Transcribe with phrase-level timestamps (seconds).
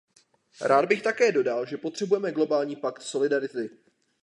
[0.61, 3.69] Rád bych také dodal, že potřebujeme globální pakt solidarity.